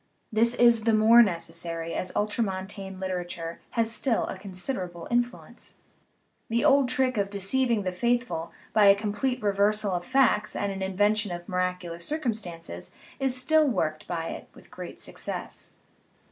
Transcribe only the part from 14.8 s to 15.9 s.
success.